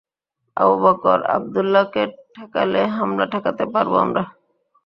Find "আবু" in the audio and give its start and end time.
0.57-0.75